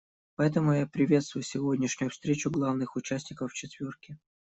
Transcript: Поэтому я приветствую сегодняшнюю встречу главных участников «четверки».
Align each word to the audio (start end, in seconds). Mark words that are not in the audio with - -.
Поэтому 0.35 0.73
я 0.73 0.87
приветствую 0.87 1.43
сегодняшнюю 1.43 2.09
встречу 2.09 2.49
главных 2.49 2.95
участников 2.95 3.53
«четверки». 3.53 4.17